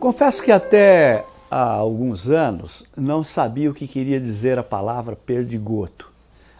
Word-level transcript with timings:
Confesso 0.00 0.42
que 0.42 0.50
até 0.50 1.24
há 1.50 1.62
alguns 1.62 2.28
anos 2.28 2.84
não 2.96 3.22
sabia 3.22 3.70
o 3.70 3.74
que 3.74 3.86
queria 3.86 4.18
dizer 4.18 4.58
a 4.58 4.62
palavra 4.62 5.14
perdigoto. 5.14 6.10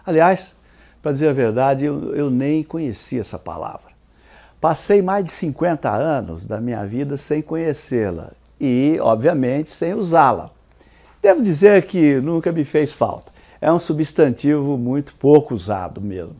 Aliás, 0.05 0.55
para 1.03 1.13
dizer 1.13 1.31
a 1.31 1.33
verdade, 1.33 1.87
eu, 1.87 2.15
eu, 2.15 2.29
nem 2.29 2.63
conhecia 2.63 3.21
essa 3.21 3.39
palavra. 3.39 3.91
Passei 4.61 5.01
mais 5.01 5.25
de 5.25 5.31
50 5.31 5.91
anos 5.91 6.45
da 6.45 6.61
minha 6.61 6.85
vida 6.85 7.17
sem 7.17 7.41
conhecê-la 7.41 8.31
e, 8.61 8.99
obviamente, 9.01 9.71
sem 9.71 9.95
usá-la. 9.95 10.51
Devo 11.23 11.41
dizer 11.41 11.87
que 11.87 12.21
nunca 12.21 12.53
me 12.53 12.65
fez 12.65 12.93
falta. 12.93 13.30
É 13.61 13.73
um 13.73 13.79
substantivo 13.79 14.79
muito 14.79 15.15
pouco 15.15 15.55
usado 15.55 16.01
mesmo. 16.01 16.37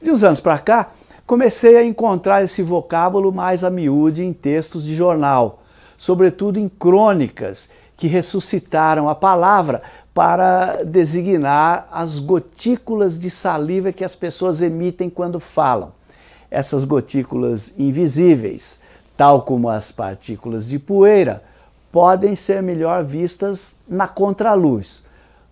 De 0.00 0.10
uns 0.10 0.22
anos 0.22 0.40
para 0.40 0.58
cá, 0.58 0.92
comecei 1.26 1.76
a 1.76 1.84
encontrar 1.84 2.42
esse 2.42 2.62
vocábulo 2.62 3.32
mais 3.32 3.64
a 3.64 3.70
miúde 3.70 4.24
em 4.24 4.32
textos 4.32 4.84
de 4.84 4.94
jornal 4.94 5.60
sobretudo 6.00 6.58
em 6.58 6.66
crônicas 6.66 7.68
que 7.94 8.06
ressuscitaram 8.06 9.06
a 9.06 9.14
palavra 9.14 9.82
para 10.14 10.82
designar 10.82 11.86
as 11.92 12.18
gotículas 12.18 13.20
de 13.20 13.30
saliva 13.30 13.92
que 13.92 14.02
as 14.02 14.16
pessoas 14.16 14.62
emitem 14.62 15.10
quando 15.10 15.38
falam. 15.38 15.92
Essas 16.50 16.86
gotículas 16.86 17.74
invisíveis, 17.78 18.80
tal 19.14 19.42
como 19.42 19.68
as 19.68 19.92
partículas 19.92 20.66
de 20.66 20.78
poeira, 20.78 21.44
podem 21.92 22.34
ser 22.34 22.62
melhor 22.62 23.04
vistas 23.04 23.76
na 23.86 24.08
contraluz. 24.08 25.04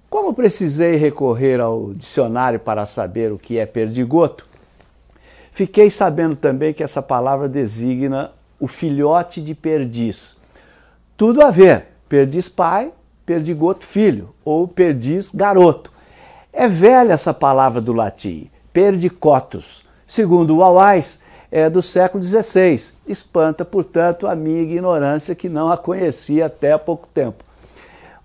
Como 0.09 0.33
precisei 0.33 0.97
recorrer 0.97 1.61
ao 1.61 1.93
dicionário 1.93 2.59
para 2.59 2.87
saber 2.87 3.31
o 3.33 3.39
que 3.39 3.59
é 3.59 3.67
perdigoto, 3.67 4.47
fiquei 5.53 5.91
sabendo 5.91 6.35
também 6.35 6.73
que 6.73 6.83
essa 6.83 7.03
palavra 7.03 7.49
designa 7.49 8.33
o 8.59 8.67
filhote 8.67 9.41
de 9.41 9.55
perdiz, 9.55 10.37
tudo 11.17 11.43
a 11.43 11.51
ver. 11.51 11.87
Perdiz 12.09 12.49
pai, 12.49 12.91
perdigoto 13.27 13.85
filho, 13.85 14.35
ou 14.45 14.67
perdiz 14.67 15.31
garoto. 15.31 15.93
É 16.53 16.67
velha 16.67 17.13
essa 17.13 17.35
palavra 17.35 17.81
do 17.81 17.93
latim, 17.93 18.51
perdicotus. 18.73 19.85
Segundo 20.07 20.57
o 20.57 20.63
é 21.51 21.69
do 21.69 21.83
século 21.83 22.23
XVI. 22.23 22.93
Espanta, 23.07 23.65
portanto, 23.65 24.27
a 24.27 24.35
minha 24.35 24.63
ignorância 24.63 25.35
que 25.35 25.49
não 25.49 25.71
a 25.71 25.77
conhecia 25.77 26.47
até 26.47 26.73
há 26.73 26.79
pouco 26.79 27.07
tempo. 27.09 27.45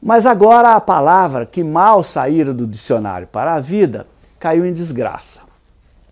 Mas 0.06 0.26
agora 0.26 0.76
a 0.76 0.82
palavra 0.82 1.46
que 1.46 1.64
mal 1.64 2.04
saíra 2.04 2.54
do 2.54 2.68
dicionário 2.68 3.26
para 3.26 3.54
a 3.54 3.62
vida 3.62 4.06
caiu 4.38 4.66
em 4.66 4.74
desgraça. 4.74 5.44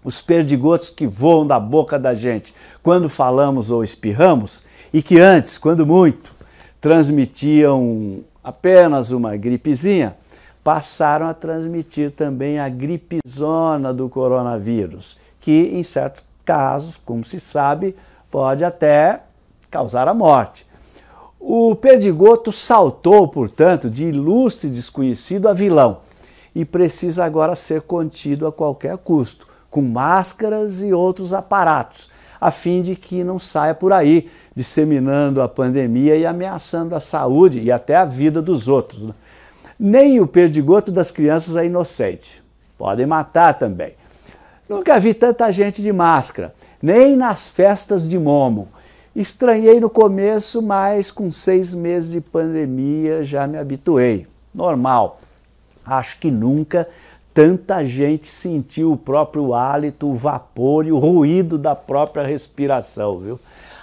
Os 0.02 0.22
perdigotos 0.22 0.89
que 0.89 1.06
voam 1.06 1.45
da 1.45 1.59
boca 1.59 2.00
da 2.00 2.14
gente 2.14 2.56
quando 2.81 3.09
falamos 3.09 3.70
ou 3.70 3.83
espirramos 3.83 4.64
e 4.94 5.02
que 5.02 5.20
antes, 5.20 5.58
quando 5.58 5.86
muito, 5.86 6.33
transmitiam 6.80 8.22
apenas 8.42 9.11
uma 9.11 9.36
gripezinha, 9.36 10.16
passaram 10.64 11.28
a 11.28 11.33
transmitir 11.33 12.11
também 12.11 12.59
a 12.59 12.70
gripezona 12.70 13.94
do 13.94 14.08
coronavírus, 14.08 15.17
que 15.42 15.70
em 15.73 15.83
certos 15.83 16.23
casos, 16.45 16.95
como 16.95 17.26
se 17.26 17.42
sabe, 17.42 17.94
pode 18.31 18.64
até 18.64 19.20
causar 19.70 20.08
a 20.08 20.14
morte. 20.14 20.70
O 21.42 21.75
perdigoto 21.75 22.52
saltou, 22.52 23.28
portanto, 23.28 23.89
de 23.89 24.06
ilustre 24.06 24.70
desconhecido 24.70 25.50
a 25.50 25.53
vilão 25.53 26.00
e 26.53 26.64
precisa 26.64 27.25
agora 27.25 27.56
ser 27.56 27.81
contido 27.81 28.45
a 28.45 28.52
qualquer 28.52 28.98
custo, 28.98 29.48
com 29.70 29.81
máscaras 29.81 30.83
e 30.83 30.94
outros 30.94 31.33
aparatos 31.33 32.09
a 32.42 32.50
fim 32.50 32.81
de 32.81 32.95
que 32.95 33.23
não 33.23 33.38
saia 33.38 33.75
por 33.75 33.94
aí 33.94 34.27
disseminando 34.55 35.43
a 35.43 35.48
pandemia 35.48 36.15
e 36.15 36.26
ameaçando 36.26 36.95
a 36.95 36.99
saúde 36.99 37.61
e 37.61 37.71
até 37.71 37.95
a 37.95 38.04
vida 38.04 38.42
dos 38.42 38.67
outros. 38.67 39.08
Né? 39.08 39.14
Nem 39.80 40.20
o 40.20 40.26
perdigoto 40.26 40.92
das 40.92 41.11
crianças 41.11 41.55
é 41.55 41.67
inocente. 41.67 42.44
Podem 42.80 43.05
matar 43.05 43.54
também. 43.54 43.94
Nunca 44.67 44.99
vi 44.99 45.14
tanta 45.14 45.52
gente 45.52 45.83
de 45.83 45.94
máscara, 45.94 46.54
nem 46.82 47.15
nas 47.15 47.48
festas 47.48 48.10
de 48.10 48.17
Momo. 48.17 48.70
Estranhei 49.16 49.80
no 49.80 49.89
começo, 49.89 50.61
mas 50.61 51.11
com 51.11 51.30
seis 51.30 51.76
meses 51.76 52.11
de 52.11 52.22
pandemia 52.22 53.23
já 53.23 53.45
me 53.45 53.58
habituei. 53.58 54.26
Normal. 54.54 55.20
Acho 55.86 56.17
que 56.17 56.32
nunca 56.32 56.88
tanta 57.33 57.83
gente 57.83 58.27
sentiu 58.27 58.94
o 58.94 58.98
próprio 58.98 59.54
hálito, 59.54 60.08
o 60.08 60.16
vapor 60.16 60.86
e 60.86 60.92
o 60.92 61.00
ruído 61.00 61.58
da 61.58 61.76
própria 61.76 62.26
respiração, 62.26 63.20
viu? 63.20 63.39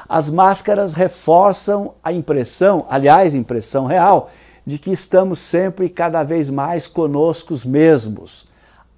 As 0.09 0.31
máscaras 0.31 0.94
reforçam 0.94 1.93
a 2.03 2.11
impressão, 2.11 2.87
aliás, 2.88 3.34
impressão 3.34 3.84
real, 3.84 4.31
de 4.65 4.78
que 4.78 4.91
estamos 4.91 5.38
sempre 5.41 5.87
e 5.87 5.91
cada 5.91 6.22
vez 6.22 6.49
mais 6.49 6.87
conosco 6.87 7.55
mesmos, 7.67 8.49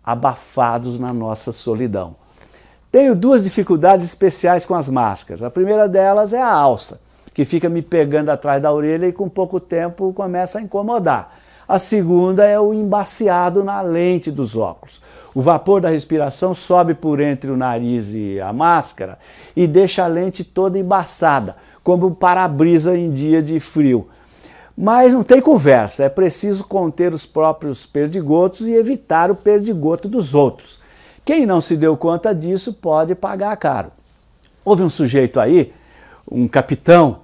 abafados 0.05 0.99
na 0.99 1.13
nossa 1.13 1.51
solidão. 1.51 2.20
Tenho 2.91 3.15
duas 3.15 3.45
dificuldades 3.45 4.05
especiais 4.05 4.67
com 4.67 4.75
as 4.75 4.89
máscaras. 4.89 5.45
A 5.45 5.51
primeira 5.51 5.89
delas 5.89 6.33
é 6.33 6.43
a 6.43 6.53
alça, 6.53 7.01
que 7.33 7.45
fica 7.45 7.69
me 7.69 7.83
pegando 7.83 8.31
atrás 8.31 8.61
da 8.61 8.73
orelha 8.73 9.06
e 9.06 9.12
com 9.12 9.28
pouco 9.28 9.61
tempo 9.61 10.12
começa 10.12 10.59
a 10.59 10.62
incomodar. 10.62 11.39
A 11.69 11.78
segunda 11.78 12.45
é 12.45 12.59
o 12.59 12.75
embaciado 12.75 13.62
na 13.62 13.81
lente 13.81 14.33
dos 14.33 14.56
óculos. 14.56 15.01
O 15.33 15.41
vapor 15.41 15.81
da 15.81 15.89
respiração 15.89 16.53
sobe 16.53 16.95
por 16.95 17.21
entre 17.21 17.49
o 17.53 17.56
nariz 17.56 18.12
e 18.12 18.41
a 18.41 18.53
máscara 18.53 19.21
e 19.55 19.69
deixa 19.69 20.03
a 20.03 20.09
lente 20.09 20.43
toda 20.43 20.77
embaçada, 20.77 21.55
como 21.84 22.11
para-brisa 22.11 22.97
em 22.97 23.12
dia 23.12 23.41
de 23.41 23.61
frio. 23.61 24.09
Mas 24.77 25.12
não 25.12 25.22
tem 25.22 25.41
conversa, 25.41 26.03
é 26.03 26.09
preciso 26.09 26.65
conter 26.65 27.12
os 27.12 27.25
próprios 27.25 27.87
perdigotos 27.87 28.67
e 28.67 28.72
evitar 28.72 29.31
o 29.31 29.37
perdigoto 29.37 30.09
dos 30.09 30.34
outros. 30.34 30.81
Quem 31.31 31.47
não 31.47 31.61
se 31.61 31.77
deu 31.77 31.97
conta 31.97 32.35
disso 32.35 32.73
pode 32.73 33.15
pagar 33.15 33.57
caro. 33.57 33.93
Houve 34.65 34.83
um 34.83 34.91
sujeito 34.91 35.39
aí, 35.39 35.73
um 36.29 36.49
capitão, 36.49 37.21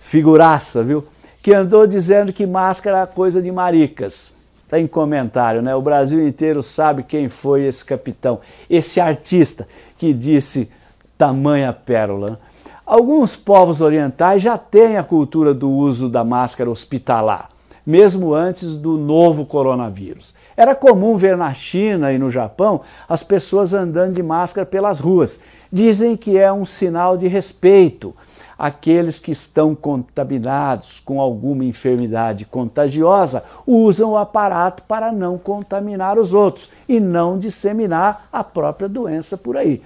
figuraça, 0.00 0.82
viu? 0.82 1.06
que 1.42 1.52
andou 1.52 1.86
dizendo 1.86 2.32
que 2.32 2.46
máscara 2.46 3.02
é 3.02 3.06
coisa 3.06 3.42
de 3.42 3.52
maricas. 3.52 4.34
Está 4.62 4.80
em 4.80 4.86
comentário, 4.86 5.60
né? 5.60 5.74
O 5.74 5.82
Brasil 5.82 6.26
inteiro 6.26 6.62
sabe 6.62 7.02
quem 7.02 7.28
foi 7.28 7.64
esse 7.64 7.84
capitão, 7.84 8.40
esse 8.70 8.98
artista 8.98 9.68
que 9.98 10.14
disse 10.14 10.70
tamanha 11.18 11.70
pérola. 11.70 12.40
Alguns 12.86 13.36
povos 13.36 13.82
orientais 13.82 14.40
já 14.40 14.56
têm 14.56 14.96
a 14.96 15.02
cultura 15.04 15.52
do 15.52 15.70
uso 15.70 16.08
da 16.08 16.24
máscara 16.24 16.70
hospitalar, 16.70 17.50
mesmo 17.86 18.34
antes 18.34 18.76
do 18.76 18.96
novo 18.96 19.44
coronavírus. 19.44 20.34
Era 20.56 20.74
comum 20.74 21.16
ver 21.16 21.36
na 21.36 21.52
China 21.52 22.12
e 22.12 22.18
no 22.18 22.30
Japão 22.30 22.80
as 23.08 23.22
pessoas 23.22 23.74
andando 23.74 24.14
de 24.14 24.22
máscara 24.22 24.64
pelas 24.64 25.00
ruas. 25.00 25.40
Dizem 25.72 26.16
que 26.16 26.38
é 26.38 26.52
um 26.52 26.64
sinal 26.64 27.16
de 27.16 27.26
respeito 27.26 28.14
aqueles 28.58 29.18
que 29.18 29.32
estão 29.32 29.74
contaminados 29.74 31.00
com 31.00 31.20
alguma 31.20 31.64
enfermidade 31.64 32.44
contagiosa 32.44 33.44
usam 33.66 34.12
o 34.12 34.16
aparato 34.16 34.84
para 34.84 35.12
não 35.12 35.36
contaminar 35.36 36.18
os 36.18 36.34
outros 36.34 36.70
e 36.88 37.00
não 37.00 37.38
disseminar 37.38 38.28
a 38.32 38.44
própria 38.44 38.88
doença 38.88 39.36
por 39.36 39.56
aí. 39.56 39.82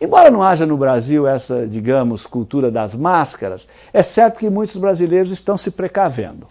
Embora 0.00 0.30
não 0.30 0.42
haja 0.42 0.64
no 0.64 0.76
Brasil 0.76 1.26
essa, 1.26 1.66
digamos, 1.66 2.24
cultura 2.24 2.70
das 2.70 2.94
máscaras, 2.94 3.66
é 3.92 4.02
certo 4.02 4.38
que 4.38 4.48
muitos 4.48 4.76
brasileiros 4.76 5.32
estão 5.32 5.56
se 5.56 5.72
precavendo. 5.72 6.46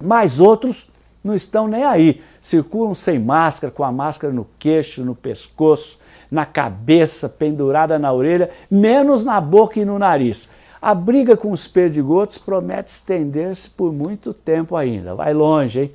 Mas 0.00 0.40
outros 0.40 0.88
não 1.22 1.34
estão 1.34 1.68
nem 1.68 1.84
aí. 1.84 2.20
Circulam 2.40 2.94
sem 2.94 3.18
máscara, 3.18 3.70
com 3.70 3.84
a 3.84 3.92
máscara 3.92 4.32
no 4.32 4.46
queixo, 4.58 5.04
no 5.04 5.14
pescoço, 5.14 5.98
na 6.30 6.46
cabeça, 6.46 7.28
pendurada 7.28 7.98
na 7.98 8.12
orelha, 8.12 8.50
menos 8.70 9.24
na 9.24 9.40
boca 9.40 9.78
e 9.78 9.84
no 9.84 9.98
nariz. 9.98 10.48
A 10.80 10.94
briga 10.94 11.36
com 11.36 11.50
os 11.50 11.66
perdigotos 11.66 12.38
promete 12.38 12.90
estender-se 12.90 13.68
por 13.68 13.92
muito 13.92 14.32
tempo 14.32 14.76
ainda, 14.76 15.14
vai 15.14 15.34
longe, 15.34 15.80
hein? 15.80 15.92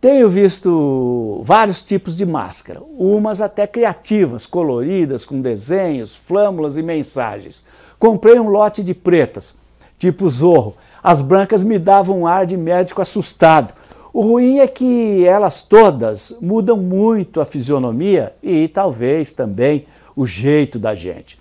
Tenho 0.00 0.28
visto 0.28 1.40
vários 1.44 1.82
tipos 1.82 2.16
de 2.16 2.26
máscara, 2.26 2.80
umas 2.98 3.40
até 3.40 3.68
criativas, 3.68 4.46
coloridas, 4.46 5.24
com 5.24 5.40
desenhos, 5.40 6.12
flâmulas 6.12 6.76
e 6.76 6.82
mensagens. 6.82 7.64
Comprei 8.00 8.38
um 8.38 8.48
lote 8.48 8.82
de 8.82 8.94
pretas, 8.94 9.54
tipo 9.98 10.28
Zorro. 10.28 10.74
As 11.02 11.20
brancas 11.20 11.62
me 11.62 11.78
davam 11.78 12.20
um 12.20 12.26
ar 12.26 12.46
de 12.46 12.56
médico 12.56 13.02
assustado. 13.02 13.74
O 14.12 14.20
ruim 14.20 14.58
é 14.58 14.68
que 14.68 15.24
elas 15.24 15.62
todas 15.62 16.36
mudam 16.40 16.76
muito 16.76 17.40
a 17.40 17.44
fisionomia 17.44 18.34
e 18.42 18.68
talvez 18.68 19.32
também 19.32 19.86
o 20.14 20.26
jeito 20.26 20.78
da 20.78 20.94
gente. 20.94 21.40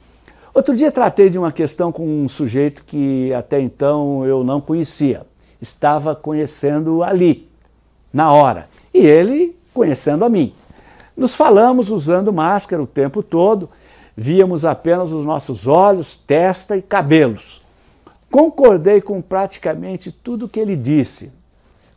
Outro 0.53 0.75
dia 0.75 0.91
tratei 0.91 1.29
de 1.29 1.37
uma 1.37 1.51
questão 1.51 1.91
com 1.91 2.05
um 2.05 2.27
sujeito 2.27 2.83
que 2.83 3.33
até 3.33 3.59
então 3.61 4.25
eu 4.25 4.43
não 4.43 4.59
conhecia. 4.59 5.25
Estava 5.61 6.15
conhecendo 6.15 7.03
ali, 7.03 7.47
na 8.11 8.33
hora, 8.33 8.67
e 8.93 8.99
ele 8.99 9.55
conhecendo 9.73 10.25
a 10.25 10.29
mim. 10.29 10.53
Nos 11.15 11.35
falamos 11.35 11.89
usando 11.89 12.33
máscara 12.33 12.81
o 12.81 12.87
tempo 12.87 13.21
todo, 13.21 13.69
víamos 14.15 14.65
apenas 14.65 15.11
os 15.11 15.25
nossos 15.25 15.67
olhos, 15.67 16.15
testa 16.15 16.75
e 16.75 16.81
cabelos. 16.81 17.60
Concordei 18.31 19.01
com 19.01 19.21
praticamente 19.21 20.09
tudo 20.09 20.47
que 20.47 20.57
ele 20.57 20.77
disse, 20.77 21.33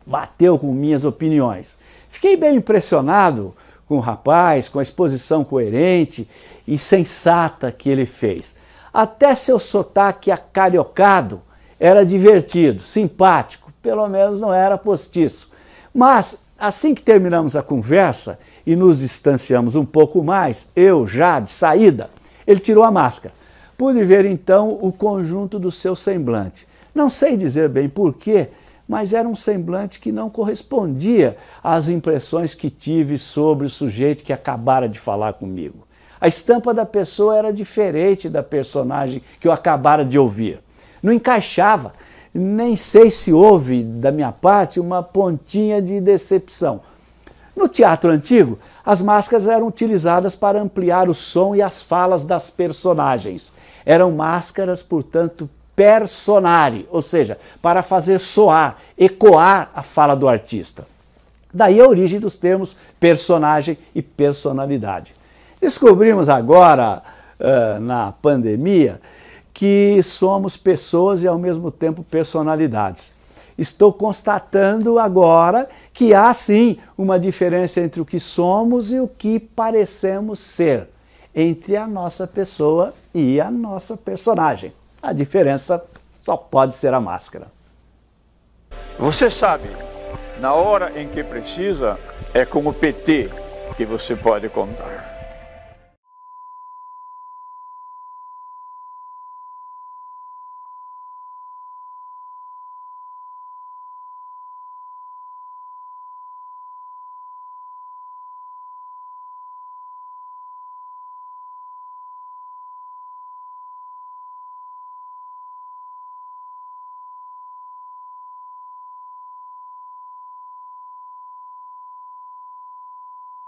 bateu 0.04 0.58
com 0.58 0.72
minhas 0.72 1.04
opiniões. 1.04 1.78
Fiquei 2.10 2.36
bem 2.36 2.56
impressionado 2.56 3.54
com 3.86 3.98
o 3.98 4.00
rapaz, 4.00 4.68
com 4.68 4.80
a 4.80 4.82
exposição 4.82 5.44
coerente 5.44 6.28
e 6.66 6.76
sensata 6.76 7.70
que 7.70 7.88
ele 7.88 8.04
fez. 8.04 8.56
Até 8.92 9.32
seu 9.36 9.60
sotaque 9.60 10.32
acariocado 10.32 11.40
era 11.78 12.04
divertido, 12.04 12.82
simpático, 12.82 13.72
pelo 13.80 14.08
menos 14.08 14.40
não 14.40 14.52
era 14.52 14.76
postiço. 14.76 15.52
Mas 15.94 16.38
assim 16.58 16.96
que 16.96 17.02
terminamos 17.02 17.54
a 17.54 17.62
conversa 17.62 18.40
e 18.66 18.74
nos 18.74 18.98
distanciamos 18.98 19.76
um 19.76 19.84
pouco 19.84 20.24
mais, 20.24 20.68
eu 20.74 21.06
já 21.06 21.38
de 21.38 21.50
saída, 21.50 22.10
ele 22.44 22.58
tirou 22.58 22.82
a 22.82 22.90
máscara. 22.90 23.32
Pude 23.76 24.04
ver 24.04 24.24
então 24.24 24.78
o 24.80 24.92
conjunto 24.92 25.58
do 25.58 25.70
seu 25.70 25.96
semblante. 25.96 26.66
Não 26.94 27.08
sei 27.08 27.36
dizer 27.36 27.68
bem 27.68 27.88
porquê, 27.88 28.48
mas 28.88 29.12
era 29.12 29.28
um 29.28 29.34
semblante 29.34 29.98
que 29.98 30.12
não 30.12 30.30
correspondia 30.30 31.36
às 31.62 31.88
impressões 31.88 32.54
que 32.54 32.70
tive 32.70 33.18
sobre 33.18 33.66
o 33.66 33.70
sujeito 33.70 34.22
que 34.22 34.32
acabara 34.32 34.88
de 34.88 34.98
falar 34.98 35.32
comigo. 35.34 35.86
A 36.20 36.28
estampa 36.28 36.72
da 36.72 36.86
pessoa 36.86 37.36
era 37.36 37.52
diferente 37.52 38.28
da 38.28 38.42
personagem 38.42 39.22
que 39.40 39.48
eu 39.48 39.52
acabara 39.52 40.04
de 40.04 40.18
ouvir. 40.18 40.60
Não 41.02 41.12
encaixava, 41.12 41.92
nem 42.32 42.76
sei 42.76 43.10
se 43.10 43.32
houve, 43.32 43.82
da 43.82 44.12
minha 44.12 44.32
parte, 44.32 44.80
uma 44.80 45.02
pontinha 45.02 45.82
de 45.82 46.00
decepção. 46.00 46.80
No 47.56 47.68
teatro 47.68 48.10
antigo, 48.10 48.58
as 48.84 49.00
máscaras 49.00 49.46
eram 49.46 49.68
utilizadas 49.68 50.34
para 50.34 50.60
ampliar 50.60 51.08
o 51.08 51.14
som 51.14 51.54
e 51.54 51.62
as 51.62 51.82
falas 51.82 52.24
das 52.24 52.50
personagens. 52.50 53.52
Eram 53.86 54.10
máscaras, 54.10 54.82
portanto, 54.82 55.48
personare, 55.76 56.88
ou 56.90 57.02
seja, 57.02 57.38
para 57.60 57.82
fazer 57.82 58.18
soar, 58.18 58.76
ecoar 58.98 59.70
a 59.74 59.82
fala 59.82 60.14
do 60.14 60.28
artista. 60.28 60.86
Daí 61.52 61.80
a 61.80 61.86
origem 61.86 62.18
dos 62.18 62.36
termos 62.36 62.76
personagem 62.98 63.78
e 63.94 64.02
personalidade. 64.02 65.14
Descobrimos 65.60 66.28
agora, 66.28 67.02
uh, 67.38 67.80
na 67.80 68.12
pandemia, 68.20 69.00
que 69.52 70.02
somos 70.02 70.56
pessoas 70.56 71.22
e 71.22 71.28
ao 71.28 71.38
mesmo 71.38 71.70
tempo 71.70 72.02
personalidades. 72.02 73.12
Estou 73.56 73.92
constatando 73.92 74.98
agora 74.98 75.68
que 75.92 76.12
há 76.12 76.32
sim 76.34 76.78
uma 76.98 77.18
diferença 77.18 77.80
entre 77.80 78.00
o 78.00 78.04
que 78.04 78.18
somos 78.18 78.92
e 78.92 78.98
o 78.98 79.06
que 79.06 79.38
parecemos 79.38 80.40
ser, 80.40 80.88
entre 81.34 81.76
a 81.76 81.86
nossa 81.86 82.26
pessoa 82.26 82.92
e 83.12 83.40
a 83.40 83.50
nossa 83.50 83.96
personagem. 83.96 84.72
A 85.00 85.12
diferença 85.12 85.84
só 86.20 86.36
pode 86.36 86.74
ser 86.74 86.92
a 86.92 87.00
máscara. 87.00 87.46
Você 88.98 89.30
sabe, 89.30 89.68
na 90.40 90.54
hora 90.54 91.00
em 91.00 91.08
que 91.08 91.22
precisa, 91.22 91.98
é 92.32 92.44
com 92.44 92.66
o 92.66 92.72
PT 92.72 93.30
que 93.76 93.84
você 93.84 94.16
pode 94.16 94.48
contar. 94.48 95.13